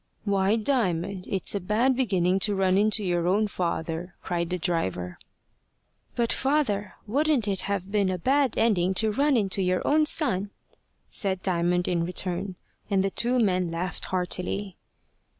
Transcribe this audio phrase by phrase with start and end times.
[0.25, 5.19] "Why, Diamond, it's a bad beginning to run into your own father," cried the driver.
[6.15, 10.49] "But, father, wouldn't it have been a bad ending to run into your own son?"
[11.07, 12.55] said Diamond in return;
[12.89, 14.75] and the two men laughed heartily.